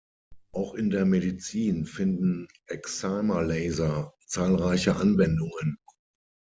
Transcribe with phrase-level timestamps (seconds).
[0.51, 5.77] Auch in der Medizin finden Excimerlaser zahlreiche Anwendungen.